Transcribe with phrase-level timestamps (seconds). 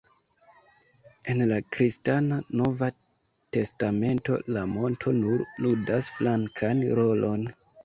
[1.33, 2.89] En la kristana Nova
[3.59, 7.49] Testamento la monto nur ludas flankan rolon.